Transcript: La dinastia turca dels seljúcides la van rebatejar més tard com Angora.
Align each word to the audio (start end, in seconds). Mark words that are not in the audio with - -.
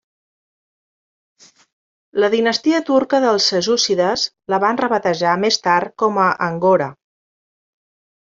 La 2.23 2.29
dinastia 2.35 2.79
turca 2.87 3.19
dels 3.25 3.49
seljúcides 3.53 4.23
la 4.53 4.59
van 4.65 4.81
rebatejar 4.83 5.37
més 5.45 5.61
tard 5.69 5.95
com 6.05 6.17
Angora. 6.25 6.89